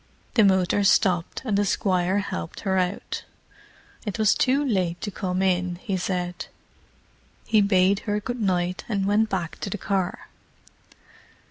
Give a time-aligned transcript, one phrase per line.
[0.33, 3.23] The motor stopped, and the Squire helped her out.
[4.03, 6.47] It was too late to come in, he said;
[7.45, 10.29] he bade her good night, and went back to the car.